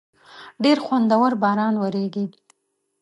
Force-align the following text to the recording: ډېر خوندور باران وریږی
ډېر 0.63 0.77
خوندور 0.85 1.31
باران 1.41 1.73
وریږی 1.77 2.25